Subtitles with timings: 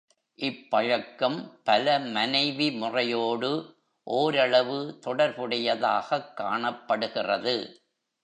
[0.35, 1.59] இப்பழக்கம்
[1.63, 3.75] பல மனைவி முறையோடு
[4.03, 7.81] ஓரளவு தொடர்புடையதாகக் காணப்படுகிறது.